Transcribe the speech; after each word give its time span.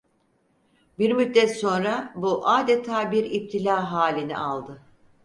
Bir 0.99 1.11
müddet 1.11 1.59
sonra 1.59 2.13
bu 2.15 2.47
adeta 2.47 3.11
bir 3.11 3.23
iptila 3.23 3.91
halini 3.91 4.37
aldı. 4.37 4.81